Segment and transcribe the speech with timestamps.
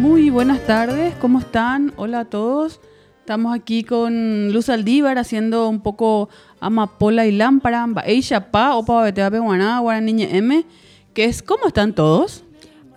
[0.00, 1.92] Muy buenas tardes, ¿cómo están?
[1.96, 2.80] Hola a todos.
[3.18, 9.10] Estamos aquí con Luz Aldívar haciendo un poco amapola y lámpara, ella pa o pa
[9.10, 10.64] guaraná, niña M,
[11.12, 12.44] que es ¿cómo están todos?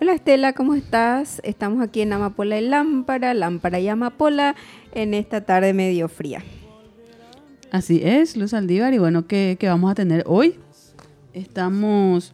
[0.00, 1.42] Hola Estela, ¿cómo estás?
[1.44, 4.56] Estamos aquí en Amapola y Lámpara, Lámpara y Amapola,
[4.94, 6.42] en esta tarde medio fría.
[7.70, 10.54] Así es, Luz Aldívar, y bueno, ¿qué, qué vamos a tener hoy?
[11.34, 12.32] Estamos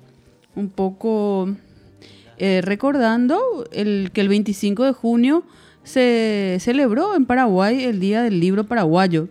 [0.55, 1.49] un poco
[2.43, 5.45] eh, recordando el, que el 25 de junio
[5.83, 9.29] se celebró en Paraguay el Día del Libro Paraguayo.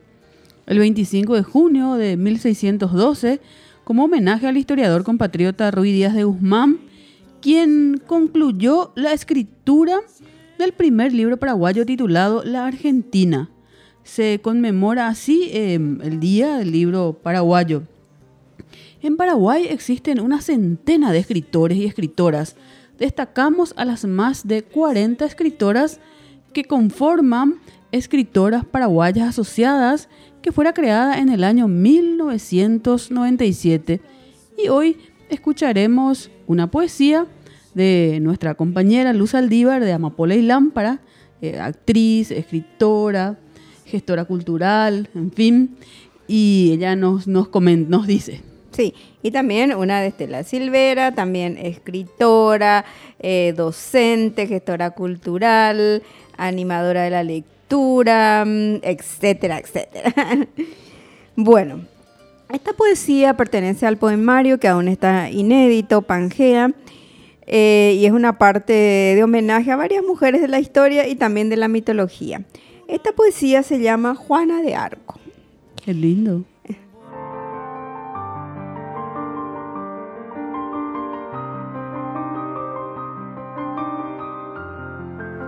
[0.68, 3.41] El 25 de junio de 1612,
[3.84, 6.77] como homenaje al historiador compatriota Ruy Díaz de Guzmán,
[7.41, 10.02] quien concluyó la escritura
[10.60, 13.49] del primer libro paraguayo titulado La Argentina.
[14.04, 17.82] Se conmemora así em, el Día del Libro Paraguayo.
[19.02, 22.55] En Paraguay existen una centena de escritores y escritoras,
[22.99, 25.99] destacamos a las más de 40 escritoras
[26.53, 27.55] que conforman
[27.91, 30.09] Escritoras Paraguayas Asociadas,
[30.41, 34.01] que fuera creada en el año 1997.
[34.63, 34.97] Y hoy
[35.29, 37.25] escucharemos una poesía
[37.73, 40.99] de nuestra compañera Luz Aldívar de Amapola y Lámpara,
[41.41, 43.39] eh, actriz, escritora,
[43.85, 45.77] gestora cultural, en fin,
[46.27, 48.41] y ella nos, nos, nos dice.
[48.71, 52.85] Sí, y también una de Estela Silvera, también escritora,
[53.20, 56.03] eh, docente, gestora cultural,
[56.37, 60.13] animadora de la lectura, mm, etcétera, etcétera.
[61.35, 61.81] bueno,
[62.53, 66.72] esta poesía pertenece al poemario que aún está inédito, Pangea,
[67.45, 71.50] eh, y es una parte de homenaje a varias mujeres de la historia y también
[71.50, 72.44] de la mitología.
[72.88, 75.19] Esta poesía se llama Juana de Arco.
[75.83, 76.44] Qué lindo.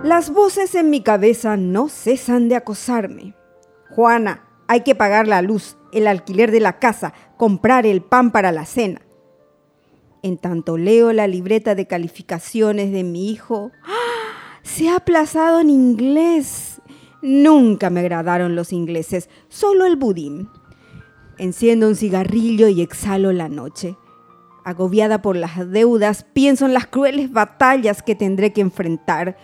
[0.04, 3.36] Las voces en mi cabeza no cesan de acosarme.
[3.90, 8.50] Juana, hay que pagar la luz, el alquiler de la casa, comprar el pan para
[8.50, 9.02] la cena.
[10.24, 14.58] En tanto leo la libreta de calificaciones de mi hijo, ¡ah!
[14.62, 16.82] se ha aplazado en inglés.
[17.22, 20.48] Nunca me agradaron los ingleses, solo el budín.
[21.38, 23.96] Enciendo un cigarrillo y exhalo la noche.
[24.64, 29.36] Agobiada por las deudas, pienso en las crueles batallas que tendré que enfrentar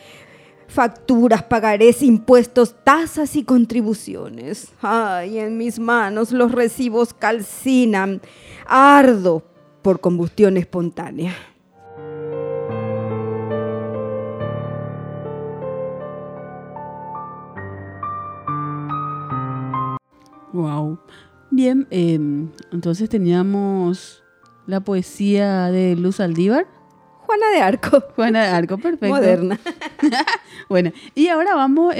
[0.68, 4.68] facturas, pagarés, impuestos, tasas y contribuciones.
[4.80, 8.20] Ay, en mis manos los recibos calcinan.
[8.66, 9.42] Ardo
[9.82, 11.34] por combustión espontánea.
[20.52, 20.98] Wow.
[21.50, 24.22] Bien, em, entonces teníamos
[24.66, 26.78] la poesía de Luz Aldívar
[27.28, 28.00] Juana de Arco.
[28.16, 29.15] Juana de Arco, perfecto.
[29.15, 29.61] Moderna.
[30.71, 31.94] bueno, y ahora vamos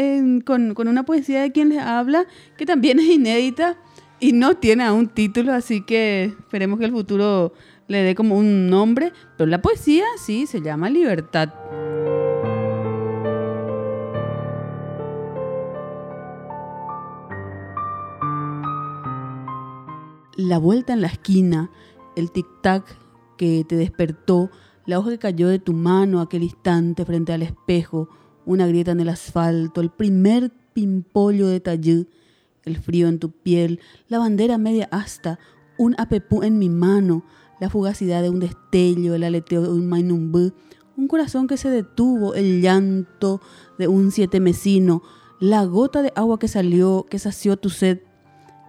[0.47, 2.25] con, una poesía de quien les habla,
[2.57, 3.77] que también es inédita
[4.21, 7.53] y no tiene aún título, así que esperemos que el futuro
[7.89, 9.13] le dé como un nombre.
[9.37, 11.53] Pero la poesía sí se llama Libertad.
[20.37, 21.71] La vuelta en la esquina,
[22.17, 22.85] el tic-tac
[23.37, 24.51] que te despertó,
[24.89, 28.09] la hoja que cayó de tu mano aquel instante frente al espejo,
[28.47, 32.07] una grieta en el asfalto, el primer pimpollo de tallú,
[32.65, 35.39] el frío en tu piel, la bandera media asta,
[35.77, 37.23] un apepú en mi mano,
[37.61, 40.55] la fugacidad de un destello, el aleteo de un mainumbú,
[40.97, 43.43] un corazón que se detuvo, el llanto
[43.79, 45.03] de un siete mesino,
[45.39, 48.01] la gota de agua que salió, que sació tu sed,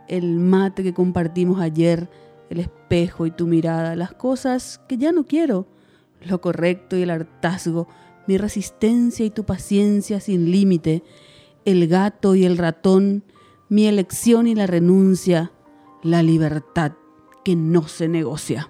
[0.10, 2.10] el mate que compartimos ayer,
[2.50, 5.79] el espejo y tu mirada, las cosas que ya no quiero,
[6.22, 7.88] lo correcto y el hartazgo,
[8.28, 11.04] mi resistencia y tu paciencia sin límite,
[11.66, 13.24] el gato y el ratón,
[13.70, 15.52] mi elección y la renuncia,
[16.04, 16.94] la libertad
[17.44, 18.70] que no se negocia.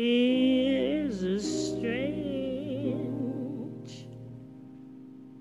[0.00, 2.06] Here's a strange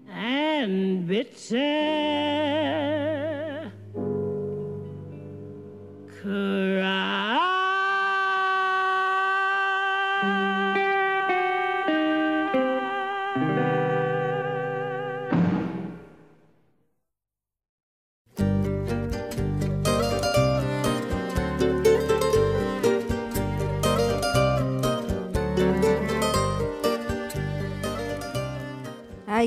[0.10, 1.62] and bitter
[6.20, 7.17] cry.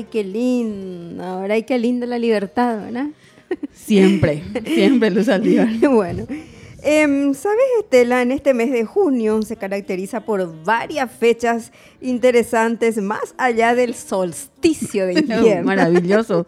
[0.01, 1.23] Ay, qué lindo.
[1.23, 3.09] Ahora, ay, qué linda la libertad, ¿verdad?
[3.71, 5.67] Siempre, siempre Luz Aldívar.
[5.91, 6.25] bueno.
[6.81, 8.23] Em, ¿Sabes, Estela?
[8.23, 11.71] En este mes de junio se caracteriza por varias fechas
[12.01, 15.67] interesantes más allá del solsticio de invierno.
[15.67, 16.47] Maravilloso.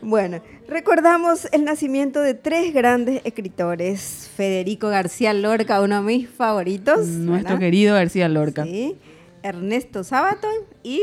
[0.00, 4.30] Bueno, recordamos el nacimiento de tres grandes escritores.
[4.36, 7.08] Federico García Lorca, uno de mis favoritos.
[7.08, 7.58] Nuestro ¿verdad?
[7.58, 8.62] querido García Lorca.
[8.62, 8.96] Sí.
[9.42, 11.00] Ernesto Sabaton y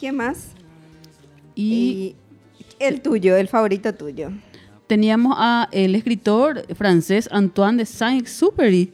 [0.00, 0.54] ¿quién más?
[1.54, 2.14] Y
[2.58, 4.30] Y el tuyo, el favorito tuyo.
[4.86, 8.92] teníamos a el escritor francés Antoine de Saint-Exupéry.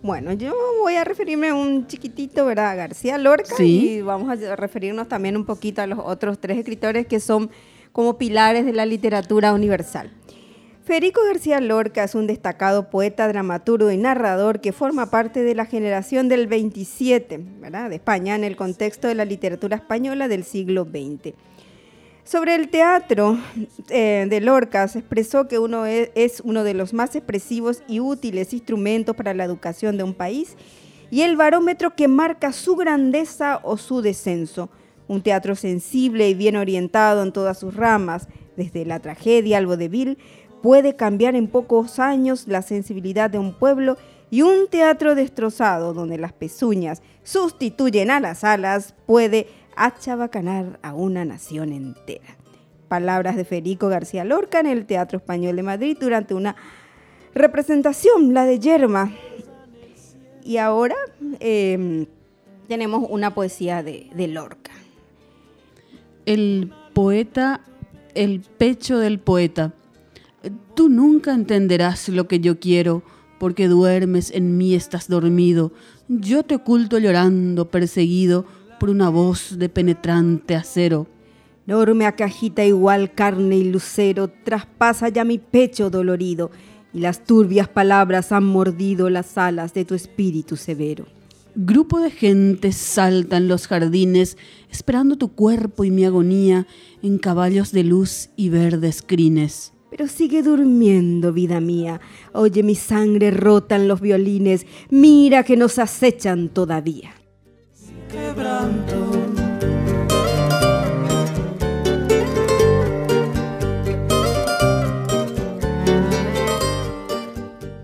[0.00, 2.70] Bueno, yo voy a referirme un chiquitito, ¿verdad?
[2.70, 3.94] A García Lorca Sí.
[3.98, 7.50] y vamos a referirnos también un poquito a los otros tres escritores que son
[7.92, 10.10] como pilares de la literatura universal.
[10.88, 15.66] Federico García Lorca es un destacado poeta, dramaturgo y narrador que forma parte de la
[15.66, 17.90] generación del 27, ¿verdad?
[17.90, 21.34] De España en el contexto de la literatura española del siglo XX.
[22.24, 23.36] Sobre el teatro
[23.90, 28.00] eh, de Lorca se expresó que uno es, es uno de los más expresivos y
[28.00, 30.56] útiles instrumentos para la educación de un país
[31.10, 34.70] y el barómetro que marca su grandeza o su descenso.
[35.06, 38.26] Un teatro sensible y bien orientado en todas sus ramas,
[38.58, 40.18] desde la tragedia al vodevil,
[40.62, 43.96] puede cambiar en pocos años la sensibilidad de un pueblo
[44.30, 51.24] y un teatro destrozado donde las pezuñas sustituyen a las alas puede achabacanar a una
[51.24, 52.36] nación entera.
[52.88, 56.56] Palabras de Federico García Lorca en el Teatro Español de Madrid durante una
[57.34, 59.12] representación, la de Yerma.
[60.42, 60.96] Y ahora
[61.40, 62.06] eh,
[62.66, 64.72] tenemos una poesía de Lorca.
[66.26, 67.60] El poeta,
[68.14, 69.72] el pecho del poeta.
[70.74, 73.02] Tú nunca entenderás lo que yo quiero,
[73.38, 75.72] porque duermes en mí estás dormido.
[76.08, 78.44] Yo te oculto llorando, perseguido
[78.78, 81.06] por una voz de penetrante acero.
[81.66, 86.50] Enorme acajita igual carne y lucero traspasa ya mi pecho dolorido
[86.94, 91.06] y las turbias palabras han mordido las alas de tu espíritu severo.
[91.54, 94.38] Grupo de gente salta en los jardines,
[94.70, 96.66] esperando tu cuerpo y mi agonía
[97.02, 99.72] en caballos de luz y verdes crines.
[99.90, 102.00] Pero sigue durmiendo, vida mía.
[102.32, 104.66] Oye mi sangre rota en los violines.
[104.90, 107.14] Mira que nos acechan todavía.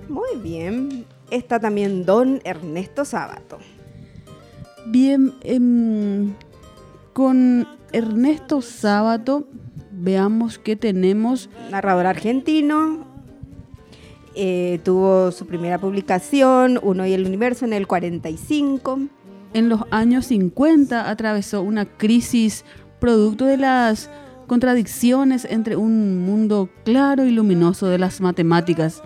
[0.09, 1.07] Muy bien.
[1.31, 3.59] Está también don Ernesto Sábato.
[4.87, 6.35] Bien, em,
[7.15, 9.49] con Ernesto Sábato,
[9.97, 13.07] veamos que tenemos Narrador argentino.
[14.35, 19.01] eh, tuvo su primera publicación, Uno y el Universo, en el 45.
[19.53, 22.65] en los años 50 atravesó una crisis
[22.99, 24.11] producto de las
[24.47, 29.03] contradicciones entre un mundo claro y luminoso de las matemáticas,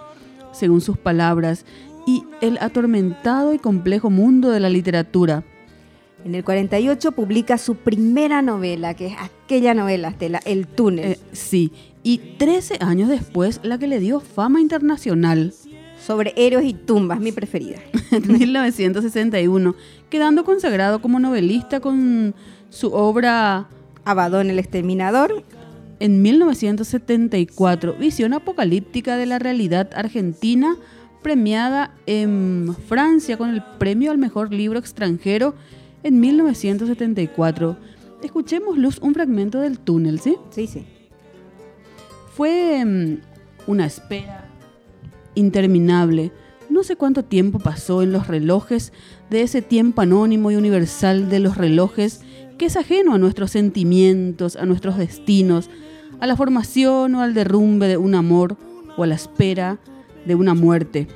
[0.52, 1.66] según sus palabras,
[2.06, 5.44] y el atormentado y complejo mundo de la literatura.
[6.24, 11.18] En el 48 publica su primera novela, que es aquella novela, Estela, El túnel, Eh,
[11.32, 11.72] sí,
[12.02, 15.54] y 13 años después la que le dio fama internacional,
[16.04, 17.78] sobre héroes y tumbas, mi preferida.
[18.10, 19.74] en 1961,
[20.10, 22.34] quedando consagrado como novelista con
[22.70, 23.68] su obra
[24.04, 25.44] Abadón el Exterminador,
[26.00, 30.76] En 1974, visión apocalíptica de la realidad argentina,
[31.22, 35.54] premiada en Francia con el premio al mejor libro extranjero
[36.08, 37.76] en 1974.
[38.22, 40.36] Escuchemos, Luz, un fragmento del túnel, ¿sí?
[40.50, 40.84] sí, sí.
[42.34, 43.18] Fue mm,
[43.66, 44.48] una espera
[45.34, 46.32] interminable.
[46.68, 48.92] No sé cuánto tiempo pasó en los relojes
[49.30, 52.22] de ese tiempo anónimo y universal de los relojes
[52.58, 55.70] que es ajeno a nuestros sentimientos, a nuestros destinos,
[56.20, 58.56] a la formación o al derrumbe de un amor
[58.96, 59.78] o a la espera
[60.26, 61.06] de una muerte.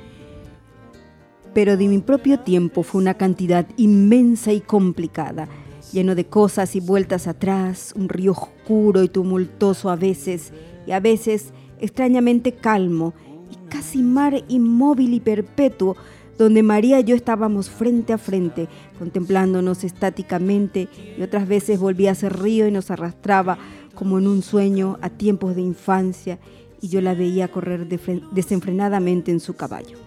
[1.53, 5.47] Pero de mi propio tiempo fue una cantidad inmensa y complicada,
[5.91, 10.51] lleno de cosas y vueltas atrás, un río oscuro y tumultuoso a veces,
[10.87, 13.13] y a veces extrañamente calmo,
[13.51, 15.95] y casi mar inmóvil y perpetuo,
[16.39, 18.67] donde María y yo estábamos frente a frente,
[18.97, 23.59] contemplándonos estáticamente, y otras veces volvía a ser río y nos arrastraba
[23.93, 26.39] como en un sueño a tiempos de infancia,
[26.81, 30.02] y yo la veía correr desenfrenadamente en su caballo.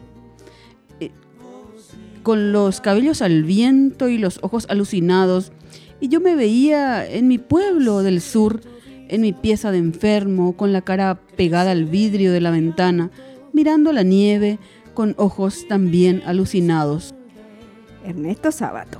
[2.26, 5.52] Con los cabellos al viento y los ojos alucinados,
[6.00, 8.62] y yo me veía en mi pueblo del sur,
[9.06, 13.12] en mi pieza de enfermo, con la cara pegada al vidrio de la ventana,
[13.52, 14.58] mirando la nieve,
[14.92, 17.14] con ojos también alucinados.
[18.04, 18.98] Ernesto Sábato.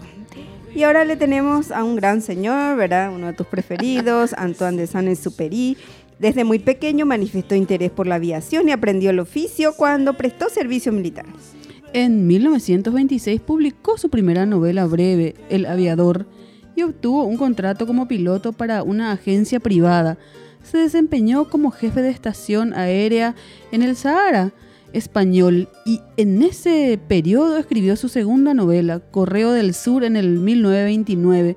[0.73, 3.13] Y ahora le tenemos a un gran señor, ¿verdad?
[3.13, 5.77] Uno de tus preferidos, Antoine de Saint-Exupéry.
[6.21, 10.93] Desde muy pequeño manifestó interés por la aviación y aprendió el oficio cuando prestó servicio
[10.93, 11.27] militar.
[11.97, 16.27] En 1926 publicó su primera novela breve, El aviador,
[16.75, 20.19] y obtuvo un contrato como piloto para una agencia privada.
[20.63, 23.35] Se desempeñó como jefe de estación aérea
[23.73, 24.53] en el Sahara
[24.93, 31.57] español y en ese periodo escribió su segunda novela, Correo del Sur, en el 1929.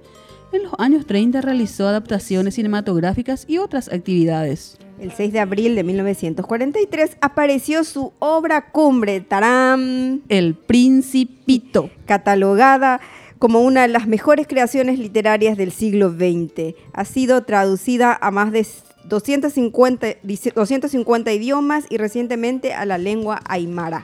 [0.54, 4.78] En los años 30 realizó adaptaciones cinematográficas y otras actividades.
[5.00, 11.90] El 6 de abril de 1943 apareció su obra cumbre, Taram, El Principito.
[12.06, 13.00] catalogada
[13.38, 16.76] como una de las mejores creaciones literarias del siglo XX.
[16.92, 18.68] Ha sido traducida a más de
[19.06, 24.04] 250, dice- 250 idiomas y recientemente a la lengua aymara.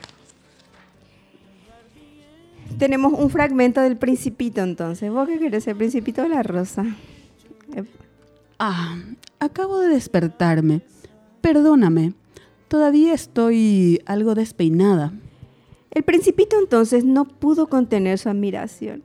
[2.80, 5.12] Tenemos un fragmento del Principito entonces.
[5.12, 6.86] ¿Vos qué querés, el Principito de la Rosa?
[8.60, 8.98] Ah,
[9.40, 10.82] acabo de despertarme.
[11.42, 12.14] Perdóname.
[12.68, 15.14] Todavía estoy algo despeinada.
[15.92, 19.04] El Principito entonces no pudo contener su admiración.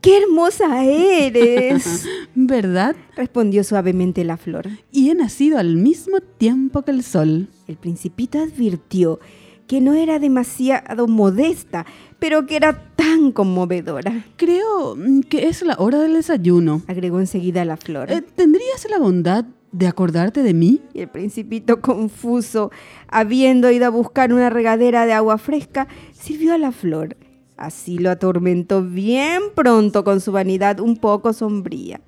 [0.00, 2.06] ¡Qué hermosa eres!
[2.34, 2.96] ¿Verdad?
[3.14, 4.68] respondió suavemente la flor.
[4.90, 7.48] Y he nacido al mismo tiempo que el sol.
[7.68, 9.20] El principito advirtió
[9.66, 11.86] que no era demasiado modesta,
[12.18, 14.24] pero que era tan conmovedora.
[14.36, 16.82] Creo mm, que es la hora del desayuno.
[16.86, 18.10] Agregó enseguida la flor.
[18.10, 20.80] Eh, ¿Tendrías la bondad de acordarte de mí?
[20.94, 22.70] Y el principito, confuso,
[23.08, 27.16] habiendo ido a buscar una regadera de agua fresca, sirvió a la flor.
[27.56, 32.00] Así lo atormentó bien pronto con su vanidad un poco sombría.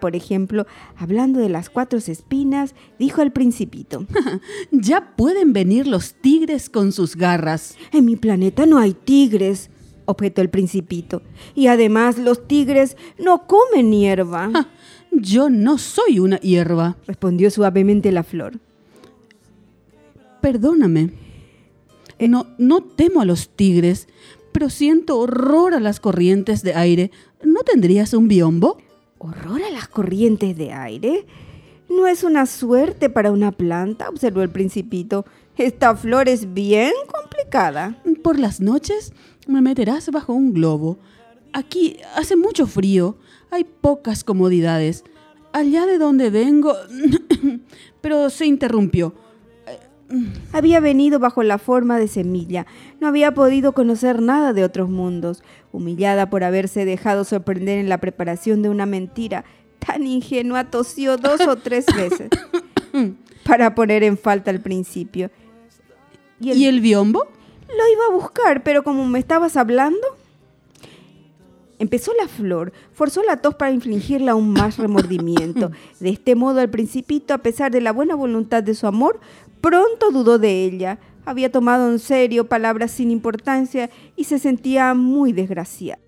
[0.00, 4.06] Por ejemplo, hablando de las cuatro espinas, dijo al principito,
[4.70, 7.76] Ya pueden venir los tigres con sus garras.
[7.92, 9.70] En mi planeta no hay tigres,
[10.06, 11.22] objetó el principito.
[11.54, 14.50] Y además los tigres no comen hierba,
[15.12, 16.96] yo no soy una hierba.
[17.06, 18.58] respondió suavemente la flor.
[20.40, 21.12] Perdóname.
[22.18, 24.08] No, no temo a los tigres,
[24.52, 27.10] pero siento horror a las corrientes de aire.
[27.42, 28.78] ¿No tendrías un biombo?
[29.24, 31.24] ¿Horror a las corrientes de aire?
[31.88, 35.24] No es una suerte para una planta, observó el principito.
[35.56, 38.02] Esta flor es bien complicada.
[38.22, 39.14] Por las noches
[39.46, 40.98] me meterás bajo un globo.
[41.54, 43.16] Aquí hace mucho frío,
[43.50, 45.04] hay pocas comodidades.
[45.54, 46.74] Allá de donde vengo...
[48.02, 49.14] Pero se interrumpió.
[50.52, 52.66] Había venido bajo la forma de semilla,
[53.00, 55.42] no había podido conocer nada de otros mundos,
[55.72, 59.44] humillada por haberse dejado sorprender en la preparación de una mentira,
[59.78, 62.28] tan ingenua tosió dos o tres veces
[63.44, 65.30] para poner en falta al principio.
[66.40, 67.26] ¿Y el, biombo?
[67.68, 70.00] Lo iba a buscar, pero como me estabas hablando...
[71.80, 75.72] Empezó la flor, forzó la tos para infligirle aún más remordimiento.
[76.00, 79.18] De este modo, al principito, a pesar de la buena voluntad de su amor,
[79.64, 80.98] pronto dudó de ella.
[81.24, 86.03] Había tomado en serio palabras sin importancia y se sentía muy desgraciada.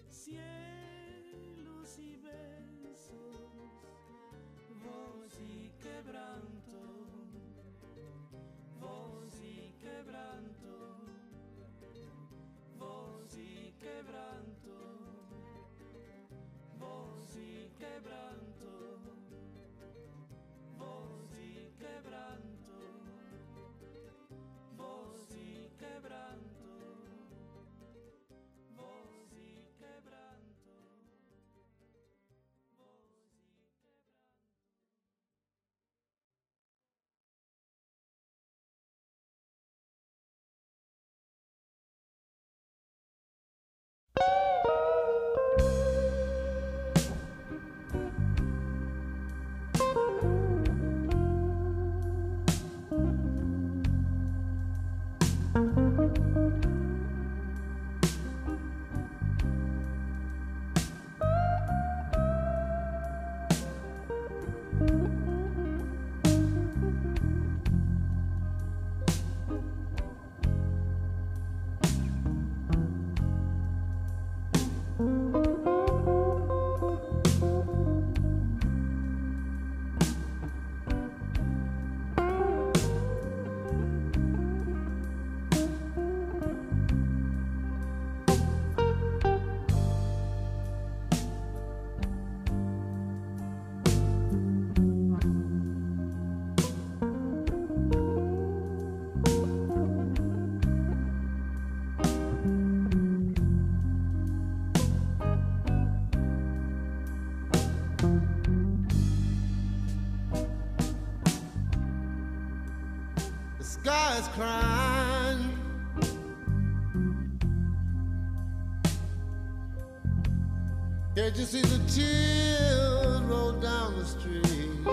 [121.44, 124.84] See the tears roll down the street?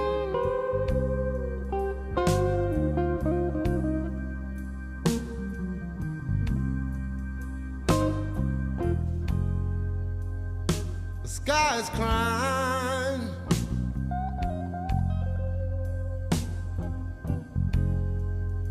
[11.23, 13.29] The sky is crying.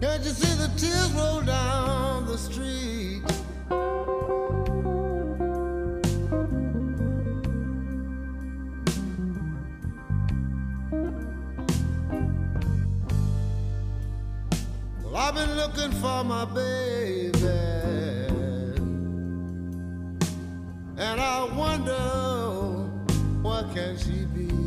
[0.00, 2.71] Can't you see the tears roll down the street?
[15.46, 17.32] Been looking for my baby,
[20.96, 21.92] and I wonder
[23.42, 24.61] where can she be?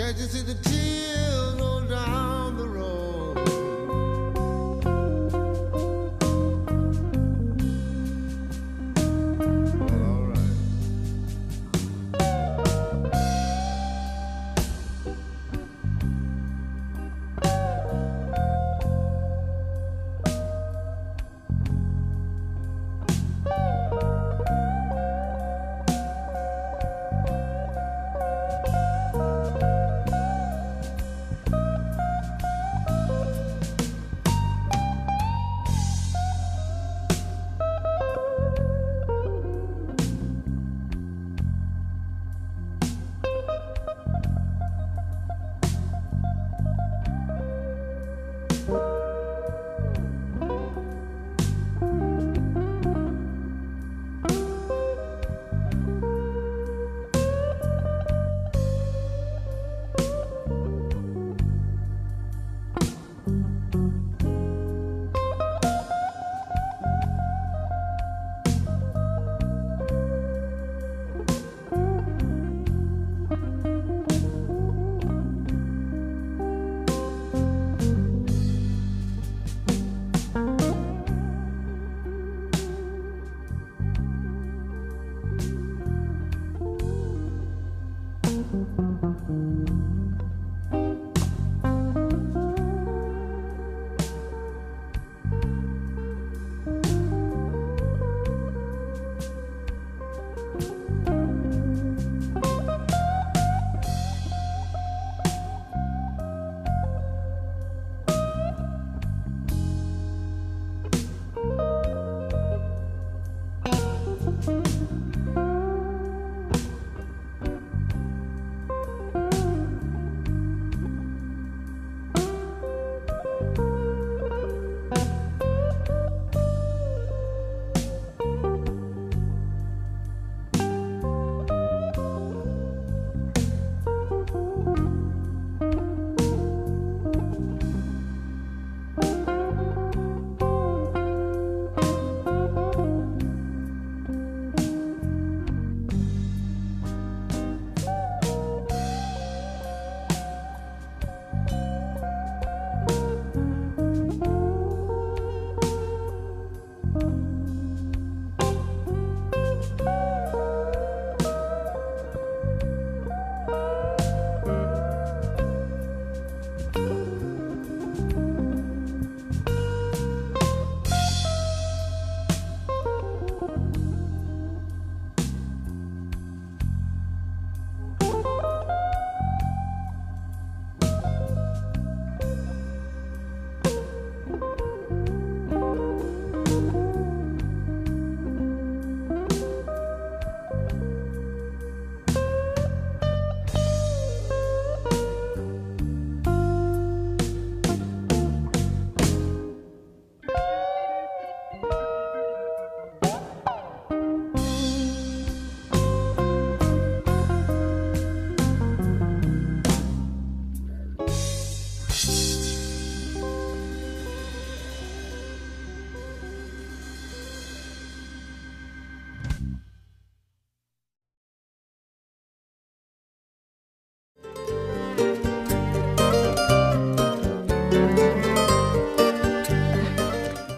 [0.00, 2.19] Can't you see the tears roll down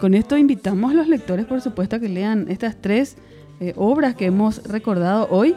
[0.03, 3.15] Con esto invitamos a los lectores, por supuesto, a que lean estas tres
[3.61, 5.55] eh, obras que hemos recordado hoy.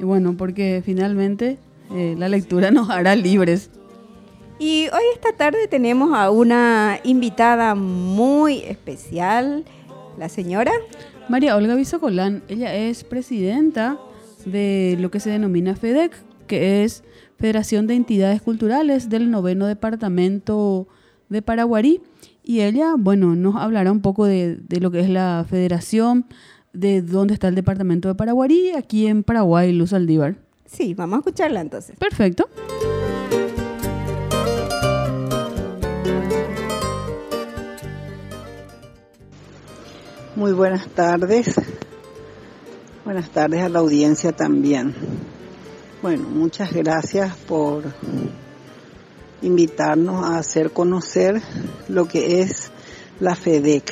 [0.00, 1.58] Y bueno, porque finalmente
[1.94, 3.70] eh, la lectura nos hará libres.
[4.58, 9.64] Y hoy esta tarde tenemos a una invitada muy especial.
[10.18, 10.72] La señora
[11.28, 13.96] María Olga Bisocolán, ella es presidenta
[14.44, 16.16] de lo que se denomina FEDEC,
[16.48, 17.04] que es
[17.38, 20.88] Federación de Entidades Culturales del Noveno Departamento
[21.28, 22.00] de Paraguarí.
[22.48, 26.24] Y ella, bueno, nos hablará un poco de, de lo que es la federación,
[26.72, 30.36] de dónde está el departamento de Paraguarí, aquí en Paraguay, Luz Aldívar.
[30.64, 31.94] Sí, vamos a escucharla entonces.
[31.98, 32.48] Perfecto.
[40.34, 41.54] Muy buenas tardes.
[43.04, 44.94] Buenas tardes a la audiencia también.
[46.00, 47.84] Bueno, muchas gracias por
[49.42, 51.40] invitarnos a hacer conocer
[51.88, 52.70] lo que es
[53.20, 53.84] la FEDEC.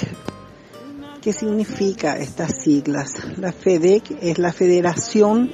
[1.20, 3.14] ¿Qué significa estas siglas?
[3.37, 5.50] La FEDEC es la Federación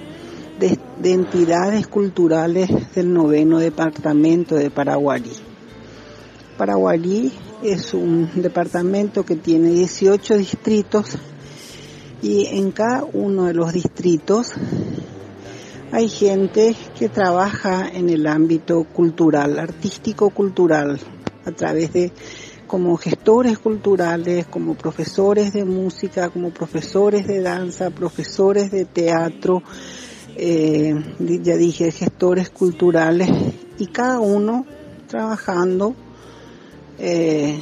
[0.59, 5.33] de, de Entidades Culturales del Noveno Departamento de Paraguarí.
[6.59, 11.17] Paraguarí es un departamento que tiene 18 distritos
[12.21, 14.53] y en cada uno de los distritos
[15.93, 20.99] hay gente que trabaja en el ámbito cultural, artístico cultural,
[21.45, 22.13] a través de
[22.67, 29.63] como gestores culturales, como profesores de música, como profesores de danza, profesores de teatro,
[30.35, 33.29] eh, ya dije, gestores culturales,
[33.79, 34.65] y cada uno
[35.09, 35.95] trabajando
[36.99, 37.61] eh,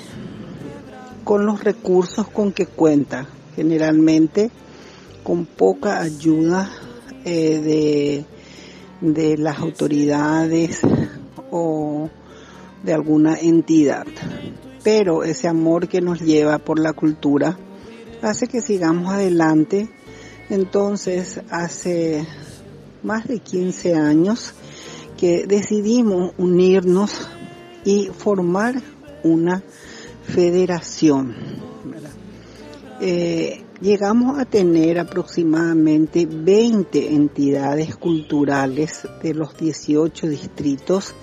[1.25, 4.53] con los recursos con que cuenta, generalmente
[5.25, 6.71] con poca ayuda
[7.25, 8.25] eh,
[9.01, 10.81] de, de las autoridades
[11.51, 12.09] o
[12.83, 14.07] de alguna entidad.
[14.83, 17.59] Pero ese amor que nos lleva por la cultura
[18.23, 19.91] hace que sigamos adelante.
[20.49, 22.27] Entonces, hace
[23.03, 24.55] más de 15 años
[25.17, 27.29] que decidimos unirnos
[27.85, 28.83] y formar
[29.23, 29.63] una
[30.25, 31.35] federación.
[33.81, 41.15] Llegamos a tener aproximadamente 20 entidades culturales de los 18 distritos,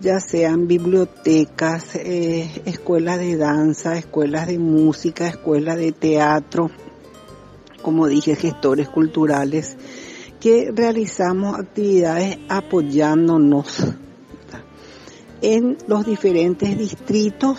[0.00, 6.70] ya sean bibliotecas, eh, escuelas de danza, escuelas de música, escuelas de teatro,
[7.82, 9.76] como dije, gestores culturales,
[10.40, 13.94] que realizamos actividades apoyándonos
[15.40, 17.58] en los diferentes distritos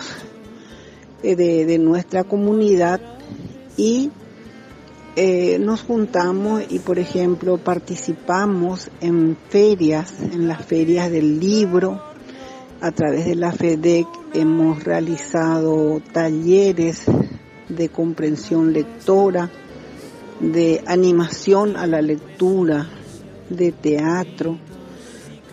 [1.22, 3.00] eh, de, de nuestra comunidad
[3.78, 4.10] y
[5.16, 12.02] eh, nos juntamos y por ejemplo participamos en ferias, en las ferias del libro,
[12.80, 17.04] a través de la FEDEC hemos realizado talleres
[17.68, 19.50] de comprensión lectora,
[20.40, 22.88] de animación a la lectura,
[23.48, 24.58] de teatro,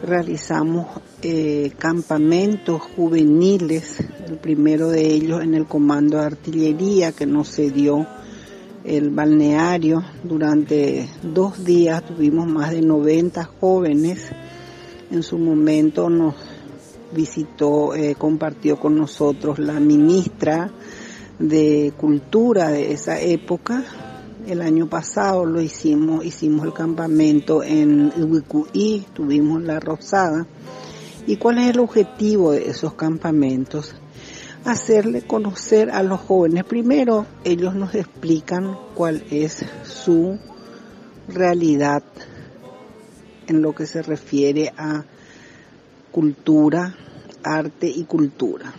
[0.04, 0.88] realizamos
[1.22, 8.08] eh, campamentos juveniles, el primero de ellos en el Comando de Artillería que nos cedió
[8.84, 10.04] el balneario.
[10.24, 14.32] Durante dos días tuvimos más de 90 jóvenes.
[15.10, 16.36] En su momento nos
[17.14, 20.72] visitó, eh, compartió con nosotros la ministra
[21.40, 23.84] de Cultura de esa época,
[24.48, 30.48] el año pasado lo hicimos, hicimos el campamento en Ubicuí, tuvimos la Rosada.
[31.28, 33.96] ¿Y cuál es el objetivo de esos campamentos?
[34.66, 36.64] Hacerle conocer a los jóvenes.
[36.64, 40.38] Primero, ellos nos explican cuál es su
[41.28, 42.04] realidad
[43.48, 45.04] en lo que se refiere a
[46.12, 46.96] cultura,
[47.44, 48.74] arte y cultura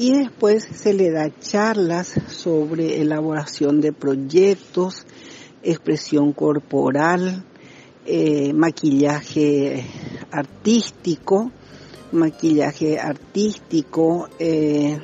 [0.00, 5.04] y después se le da charlas sobre elaboración de proyectos,
[5.62, 7.44] expresión corporal,
[8.06, 9.84] eh, maquillaje
[10.30, 11.52] artístico,
[12.12, 14.98] maquillaje artístico eh,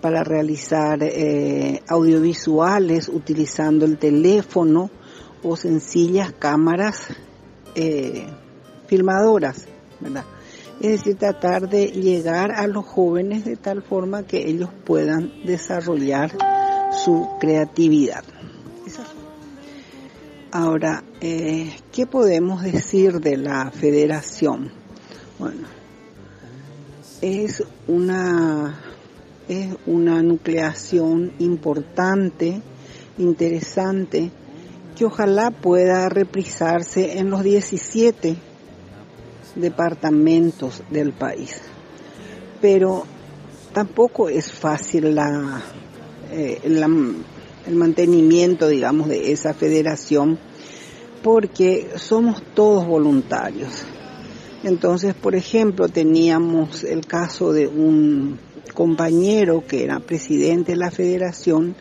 [0.00, 4.90] para realizar eh, audiovisuales utilizando el teléfono
[5.42, 7.08] o sencillas cámaras
[8.86, 9.66] filmadoras,
[9.98, 10.24] ¿verdad?
[10.82, 16.32] es decir, tratar de llegar a los jóvenes de tal forma que ellos puedan desarrollar
[17.04, 18.24] su creatividad.
[20.50, 24.81] Ahora, eh, ¿qué podemos decir de la federación?
[25.42, 25.66] Bueno,
[27.20, 28.78] es una,
[29.48, 32.62] es una nucleación importante,
[33.18, 34.30] interesante,
[34.96, 38.36] que ojalá pueda reprisarse en los 17
[39.56, 41.60] departamentos del país.
[42.60, 43.04] Pero
[43.72, 45.60] tampoco es fácil la,
[46.30, 50.38] eh, el mantenimiento, digamos, de esa federación
[51.20, 53.84] porque somos todos voluntarios.
[54.64, 58.38] Entonces, por ejemplo, teníamos el caso de un,
[58.72, 61.74] compañero que era presidente de la federación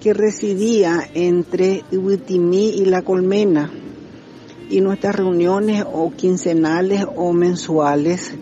[0.00, 3.70] que residía entre Huitimí y La Colmena.
[4.68, 8.34] Y nuestras reuniones o quincenales o mensuales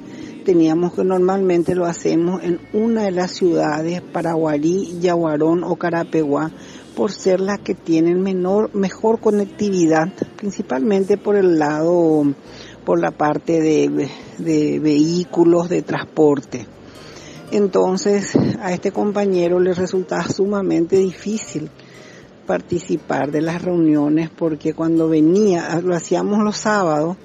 [0.45, 6.51] teníamos que normalmente lo hacemos en una de las ciudades Paraguarí, Yaguarón o Carapeguá
[6.95, 12.25] por ser las que tienen menor mejor conectividad principalmente por el lado
[12.85, 16.67] por la parte de, de vehículos de transporte
[17.55, 21.71] entonces a este compañero le resultaba sumamente difícil
[22.49, 27.17] participar de las reuniones porque cuando venía, lo hacíamos los sábados,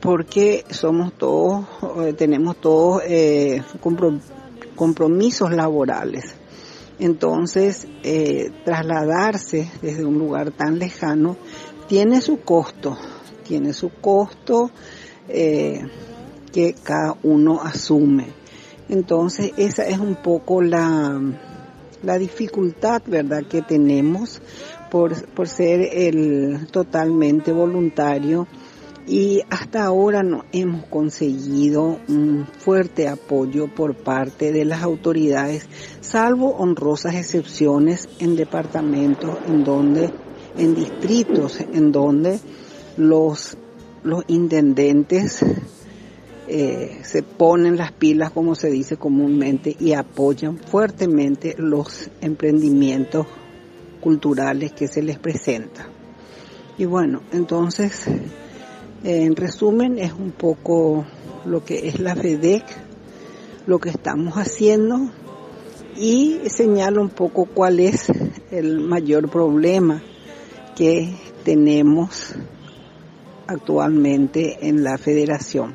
[0.00, 1.66] porque somos todos,
[2.00, 3.62] eh, tenemos todos eh,
[4.76, 6.36] compromisos laborales.
[7.00, 11.36] Entonces, eh, trasladarse desde un lugar tan lejano
[11.88, 12.96] tiene su costo,
[13.46, 14.70] tiene su costo
[15.26, 18.28] que cada uno asume.
[18.88, 21.20] Entonces, esa es un poco la,
[22.02, 24.40] la dificultad, ¿verdad?, que tenemos
[24.90, 28.46] por, por ser el totalmente voluntario
[29.06, 35.68] y hasta ahora no hemos conseguido un fuerte apoyo por parte de las autoridades,
[36.00, 40.10] salvo honrosas excepciones en departamentos en donde,
[40.56, 42.40] en distritos en donde
[42.96, 43.56] los,
[44.02, 45.44] los intendentes
[46.48, 53.26] eh, se ponen las pilas, como se dice comúnmente, y apoyan fuertemente los emprendimientos
[54.00, 55.86] culturales que se les presentan.
[56.78, 58.06] Y bueno, entonces,
[59.02, 61.04] en resumen, es un poco
[61.44, 62.64] lo que es la FEDEC,
[63.66, 65.10] lo que estamos haciendo
[65.96, 68.06] y señalo un poco cuál es
[68.50, 70.02] el mayor problema
[70.76, 72.34] que tenemos
[73.46, 75.74] actualmente en la federación.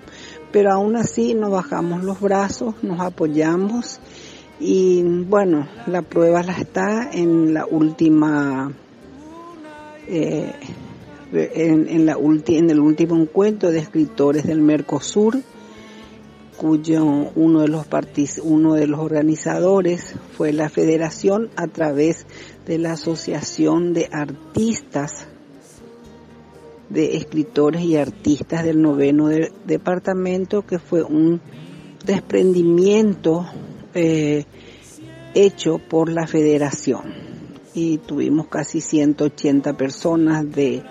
[0.51, 3.99] Pero aún así no bajamos los brazos, nos apoyamos
[4.63, 8.71] y bueno, la prueba la está en la última,
[10.07, 10.53] eh,
[11.33, 12.15] en, la
[12.47, 15.39] en el último encuentro de escritores del Mercosur,
[16.57, 17.87] cuyo uno de los
[18.43, 22.27] uno de los organizadores fue la Federación a través
[22.67, 25.27] de la Asociación de Artistas
[26.91, 29.29] de escritores y artistas del noveno
[29.65, 31.41] departamento, que fue un
[32.05, 33.45] desprendimiento
[33.93, 34.45] eh,
[35.33, 37.13] hecho por la federación.
[37.73, 40.83] Y tuvimos casi 180 personas de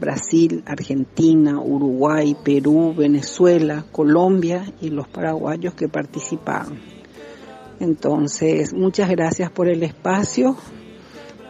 [0.00, 6.80] Brasil, Argentina, Uruguay, Perú, Venezuela, Colombia y los paraguayos que participaron.
[7.78, 10.56] Entonces, muchas gracias por el espacio.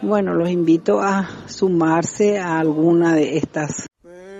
[0.03, 3.87] Bueno, los invito a sumarse a alguna de estas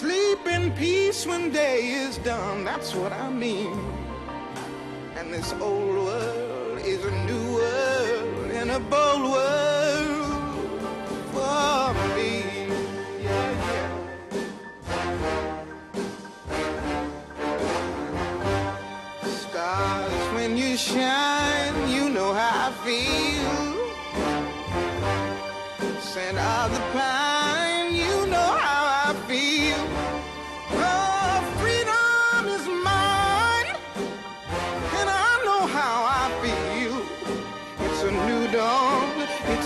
[0.00, 3.78] Sleep in peace when day is done, that's what I mean.
[5.14, 9.69] And this old world is a new world and a bold world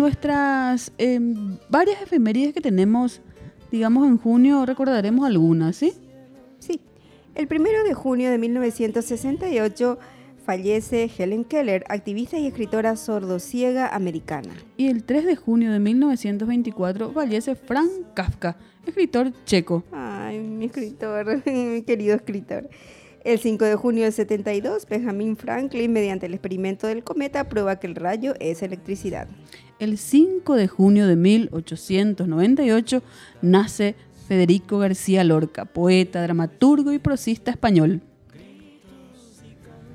[0.00, 3.20] nuestras em, varias efemérides que tenemos,
[3.70, 5.92] digamos en junio, recordaremos algunas, ¿sí?
[6.58, 6.80] Sí.
[7.34, 9.98] El primero de junio de 1968
[10.42, 14.54] fallece Helen Keller, activista y escritora sordociega americana.
[14.78, 19.84] Y el 3 de junio de 1924 fallece Frank Kafka, escritor checo.
[19.92, 22.70] Ay, mi escritor, mi querido escritor.
[23.22, 27.86] El 5 de junio del 72, Benjamin Franklin, mediante el experimento del cometa, prueba que
[27.86, 29.28] el rayo es electricidad.
[29.80, 33.02] El 5 de junio de 1898
[33.40, 33.94] nace
[34.28, 38.02] Federico García Lorca, poeta, dramaturgo y prosista español.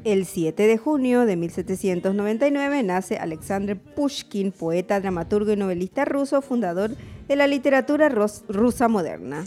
[0.04, 6.96] El 7 de junio de 1799 nace Alexander Pushkin, poeta, dramaturgo y novelista ruso, fundador
[7.28, 9.46] de la literatura rusa moderna.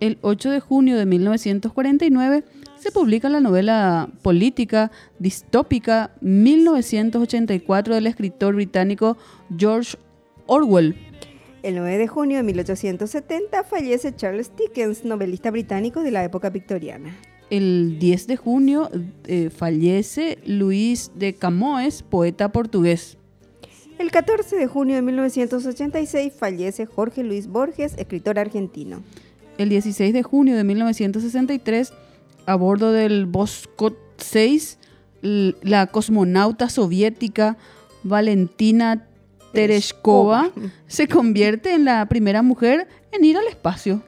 [0.00, 2.44] El 8 de junio de 1949
[2.86, 9.16] se publica la novela política distópica 1984 del escritor británico
[9.58, 9.96] George
[10.46, 10.94] Orwell.
[11.64, 17.16] El 9 de junio de 1870 fallece Charles Dickens, novelista británico de la época victoriana.
[17.50, 18.88] El 10 de junio
[19.24, 23.18] eh, fallece Luis de Camões, poeta portugués.
[23.98, 29.02] El 14 de junio de 1986 fallece Jorge Luis Borges, escritor argentino.
[29.58, 31.92] El 16 de junio de 1963,
[32.46, 34.78] a bordo del Voskhod 6,
[35.22, 37.56] l- la cosmonauta soviética
[38.02, 39.06] Valentina
[39.52, 40.50] Tereshkova
[40.86, 44.02] se convierte en la primera mujer en ir al espacio.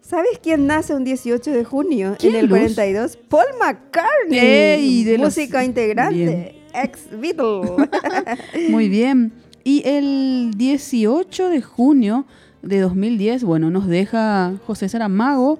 [0.00, 2.58] ¿Sabes quién nace un 18 de junio ¿Quién, en el Luz?
[2.58, 3.16] 42?
[3.28, 6.52] Paul McCartney, Ey, de los- músico integrante, Bien.
[6.74, 7.88] ex Beatle.
[8.70, 9.32] Muy bien.
[9.64, 12.24] Y el 18 de junio
[12.62, 15.58] de 2010, bueno, nos deja José Saramago,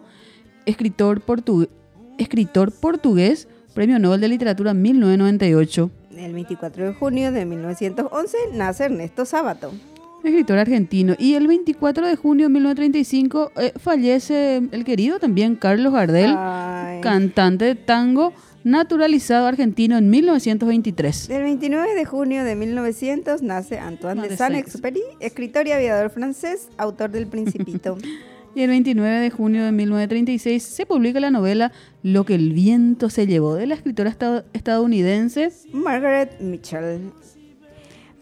[0.65, 1.69] escritor, portu-
[2.19, 5.91] escritor portugués, Premio Nobel de Literatura 1998.
[6.17, 9.73] el 24 de junio de 1911 nace Ernesto Sábato.
[10.25, 11.15] Escritor argentino.
[11.19, 17.01] Y el 24 de junio de 1935 eh, fallece el querido también Carlos Gardel, Ay.
[17.01, 18.33] cantante de tango
[18.65, 21.31] naturalizado argentino en 1923.
[21.31, 26.69] El 29 de junio de 1900 nace Antoine de de Saint-Exupéry, escritor y aviador francés,
[26.77, 27.97] autor del Principito.
[28.57, 33.11] Y el 29 de junio de 1936 se publica la novela Lo que el viento
[33.11, 37.13] se llevó de la escritora estad- estadounidense Margaret Mitchell.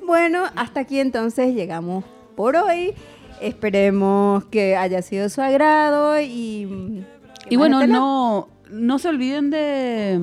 [0.04, 2.04] Bueno, hasta aquí entonces llegamos
[2.36, 2.94] por hoy.
[3.40, 7.04] Esperemos que haya sido su agrado y...
[7.48, 10.20] ¿qué Y bueno, no, no se olviden de,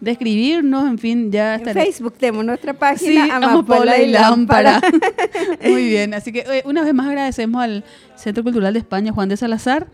[0.00, 1.84] de escribirnos, en fin, ya En estaré.
[1.84, 4.80] Facebook tenemos nuestra página Sí, Amapola y Lámpara.
[5.64, 7.84] Muy bien, así que eh, una vez más agradecemos al
[8.16, 9.86] Centro Cultural de España, Juan de Salazar,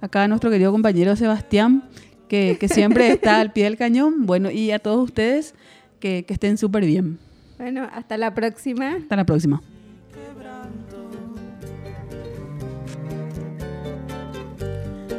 [0.00, 1.84] acá a nuestro querido compañero Sebastián,
[2.28, 5.54] que, que siempre está al pie del cañón, bueno, y a todos ustedes
[6.00, 7.18] que, que estén súper bien.
[7.58, 8.96] Bueno, hasta la próxima.
[8.96, 9.62] Hasta la próxima.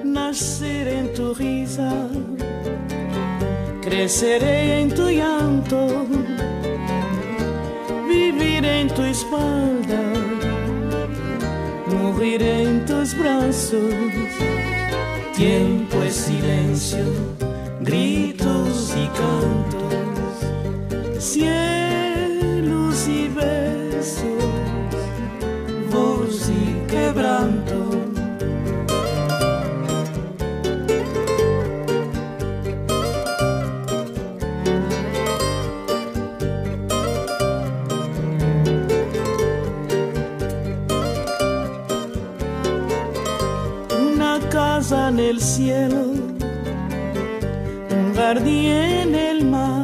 [0.04, 2.08] Naceré en tu risa,
[3.84, 6.08] creceré en tu llanto,
[8.08, 10.02] viviré en tu espalda,
[11.88, 13.94] moriré en tus brazos.
[15.36, 17.06] Tiempo es silencio,
[17.82, 21.63] gritos y cantos, cielos
[45.14, 46.06] en el cielo,
[47.92, 49.83] un jardín en el mar,